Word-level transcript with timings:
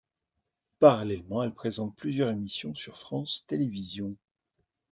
Parallèlement, 0.79 1.43
elle 1.43 1.53
présente 1.53 1.95
plusieurs 1.95 2.31
émissions 2.31 2.73
sur 2.73 2.97
France 2.97 3.43
Télévisions. 3.45 4.15